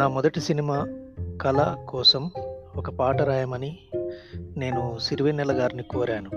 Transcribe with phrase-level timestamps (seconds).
[0.00, 0.86] నా మొదటి సినిమా
[1.42, 2.30] కళ కోసం
[2.76, 3.78] ఒక పాట రాయమని
[4.56, 6.30] నేను సిరివెన్నెల గారిని కోరాను.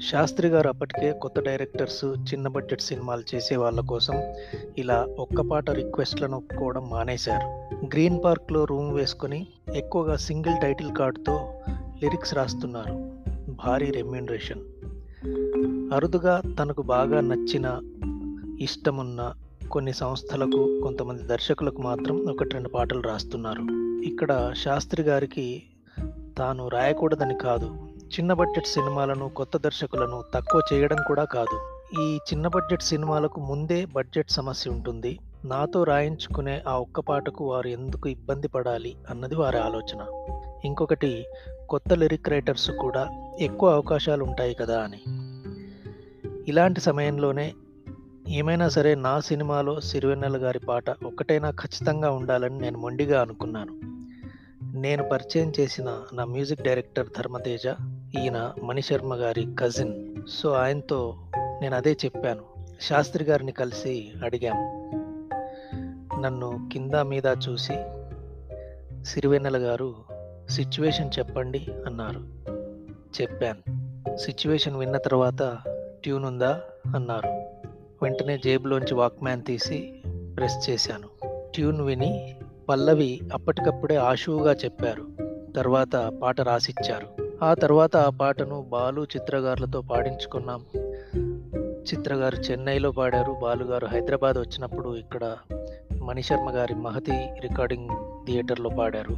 [0.00, 4.14] శాస్త్రి గారు అప్పటికే కొత్త డైరెక్టర్స్ చిన్న బడ్జెట్ సినిమాలు చేసే వాళ్ళ కోసం
[4.78, 7.74] ఇలా ఒక్క పాట రిక్వెస్ట్లను ఒప్పుకోవడం మానేశారు.
[7.84, 11.54] గ్రీన్ పార్క్లో రూమ్ వేసుకొని ఎక్కువగా సింగిల్ టైటిల్ కార్డ్తో
[12.02, 13.12] లిరిక్స్ రాస్తున్నారు.
[13.66, 14.60] భారీ రెమ్యూనరేషన్.
[15.94, 17.80] అరుదుగా తనకు బాగా నచ్చిన
[18.60, 19.32] ఇష్టమున్న
[19.70, 23.62] కొన్ని సంస్థలకు కొంతమంది దర్శకులకు మాత్రం ఒకటి రెండు పాటలు రాస్తున్నారు.
[24.04, 25.62] ఇక్కడ శాస్త్రి గారికి
[26.38, 27.66] తాను రాయకూడదని కాదు.
[28.04, 31.60] చిన్న బడ్జెట్ సినిమాలను కొత్త దర్శకులను తక్కువ చేయడం కూడా కాదు.
[32.02, 35.18] ఈ చిన్న బడ్జెట్ సినిమాలకు ముందే బడ్జెట్ సమస్య ఉంటుంది.
[35.44, 40.06] నాతో రాయించుకునే ఆ ఒక్క పాటకు వారు ఎందుకు ఇబ్బంది పడాలి అన్నది వారి ఆలోచన.
[40.64, 41.24] ఇంకొకటి
[41.68, 43.08] కొత్త లిరిక్ రైటర్స్ కూడా
[43.40, 45.00] ఎక్కువ అవకాశాలు ఉంటాయి కదా అని.
[46.48, 47.52] ఇలాంటి సమయంలోనే
[48.34, 53.78] ఏమైనా సరే నా సినిమాలో సిరివెన్నెల గారి పాట ఒక్కటైనా ఖచ్చితంగా ఉండాలని నేను మొండిగా అనుకున్నాను.
[54.78, 57.66] నేను పరిచయం చేసిన నా మ్యూజిక్ డైరెక్టర్ ధర్మతేజ
[58.18, 62.42] ఈయన మణిశర్మ గారి కజిన్ సో ఆయనతో నేను అదే చెప్పాను.
[62.80, 64.56] శాస్త్రి గారిని కలిసి అడిగాం.
[66.22, 67.76] నన్ను కింద మీద చూసి
[69.04, 69.94] సిరివెన్నెల గారు
[70.50, 72.20] సిచ్యువేషన్ చెప్పండి అన్నారు.
[73.22, 73.84] చెప్పాను.
[74.16, 75.58] సిచ్యువేషన్ విన్న తర్వాత
[76.02, 76.60] ట్యూన్ ఉందా?
[76.94, 77.43] అన్నారు.
[78.02, 79.94] వెంటనే జేబులోంచి వాక్మ్యాన్ తీసి
[80.36, 81.08] ప్రెస్ చేశాను.
[81.54, 82.36] ట్యూన్ విని
[82.68, 85.06] పల్లవి అప్పటికప్పుడే ఆశువుగా చెప్పారు.
[85.56, 87.24] తర్వాత పాట రాసిచ్చారు.
[87.44, 90.64] ఆ తర్వాత ఆ పాటను బాలు చిత్రగారులతో పాడించుకున్నాం.
[91.64, 93.32] చిత్రగారు చెన్నైలో పాడారు.
[93.42, 95.36] బాలుగారు హైదరాబాద్ వచ్చినప్పుడు ఇక్కడ
[96.02, 97.88] మణిశర్మ గారి మహతి రికార్డింగ్
[98.26, 99.16] థియేటర్లో పాడారు.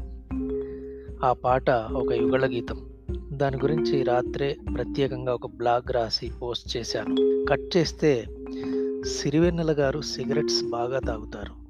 [1.25, 2.91] ఆ పాట ఒక యుగళ గీతం.
[3.33, 7.45] దాని గురించి రాత్రే ప్రత్యేకంగా ఒక బ్లాగ్ రాసి పోస్ట్ చేశాను.
[7.45, 8.25] కట్ చేస్తే
[9.07, 11.67] సిరివెన్నెల గారు సిగరెట్స్ బాగా తాగుతారు.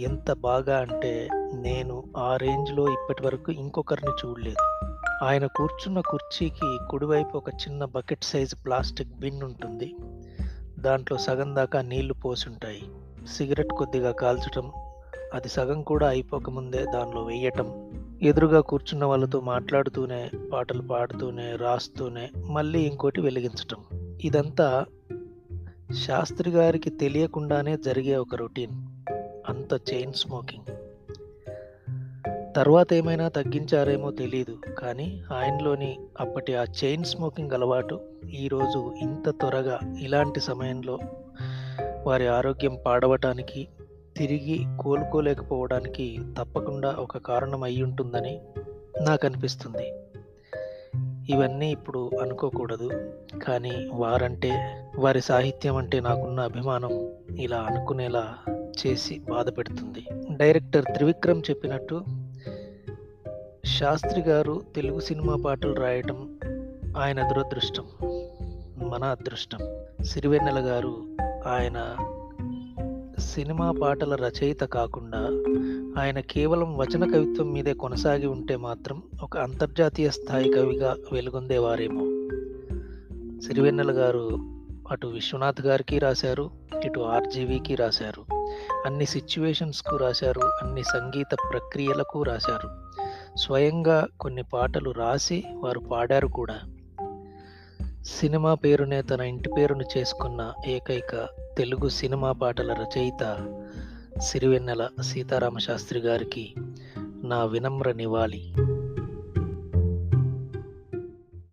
[0.00, 4.86] ఎంత బాగా అంటే నేను ఆ రేంజ్లో ఇప్పటి వరకు ఇంకొకరిని చూడలేదు.
[5.24, 9.94] ఆయన కూర్చున్న కుర్చీకి కుడివైపు ఒక చిన్న బకెట్ సైజు ప్లాస్టిక్ బిన్ ఉంటుంది.
[10.78, 12.82] దాంట్లో సగం దాకా నీళ్ళు పోసుంటాయి.
[13.36, 14.72] సిగరెట్ కొద్దిగా కాల్చటం
[15.34, 17.90] అది సగం కూడా అయిపోకముందే దానిలో వేయటం.
[18.22, 24.10] ఎదురుగా కూర్చున్న వాళ్ళతో మాట్లాడుతూనే పాటలు పాడుతూనే రాస్తూనే మళ్ళీ ఇంకోటి వెలిగించటం.
[24.24, 24.84] ఇదంతా
[25.94, 28.70] శాస్త్రి గారికి తెలియకుండానే జరిగే ఒక రొటీన్.
[29.48, 30.64] అంత చైన్ స్మోకింగ్.
[32.56, 38.00] తర్వాత ఏమైనా తగ్గించారేమో తెలియదు కానీ ఆయనలోని అప్పటి ఆ చైన్ స్మోకింగ్ అలవాటు
[38.34, 40.98] ఈరోజు ఇంత త్వరగా ఇలాంటి సమయంలో
[42.06, 43.68] వారి ఆరోగ్యం పాడవటానికి
[44.16, 48.40] తిరిగి కోలుకోలేకపోవడానికి తప్పకుండా ఒక కారణం అయి ఉంటుందని
[49.02, 49.92] నాకు అనిపిస్తుంది
[51.30, 52.90] ఇవన్నీ ఇప్పుడు అనుకోకూడదు.
[53.46, 54.50] కానీ వారంటే
[54.98, 56.92] వారి సాహిత్యం అంటే నాకున్న అభిమానం
[57.36, 58.24] ఇలా అనుకునేలా
[58.80, 60.02] చేసి బాధ పెడుతుంది.
[60.36, 62.04] డైరెక్టర్ త్రివిక్రమ్ చెప్పినట్టు
[63.78, 66.18] శాస్త్రి గారు తెలుగు సినిమా పాటలు రాయటం
[66.98, 67.84] ఆయన దురదృష్టం
[68.88, 69.58] మన అదృష్టం.
[70.04, 70.94] సిరివెన్నెల గారు
[71.46, 71.78] ఆయన
[73.20, 75.18] సినిమా పాటల రచయిత కాకుండా
[76.02, 82.00] ఆయన కేవలం వచన కవిత్వం మీదే కొనసాగి ఉంటే మాత్రం ఒక అంతర్జాతీయ స్థాయి కవిగా వెలుగొందేవారేమో.
[83.40, 84.38] సిరివెన్నెల గారు
[84.90, 86.50] అటు విశ్వనాథ్ గారికి రాశారు
[86.84, 88.24] ఇటు ఆర్జీవికి రాశారు.
[88.86, 92.68] అన్ని సిచ్యువేషన్స్కు రాశారు అన్ని సంగీత ప్రక్రియలకు రాశారు.
[93.36, 96.58] స్వయంగా కొన్ని పాటలు రాసి వారు పాడారు కూడా.
[98.04, 103.46] సినిమా పేరునే తన ఇంటి పేరును చేసుకున్న ఏకైక తెలుగు సినిమా పాటల రచయిత
[104.18, 106.54] సిరివెన్నెల సీతారామశాస్త్రి గారికి
[107.24, 108.52] నా వినమ్ర నివాళి.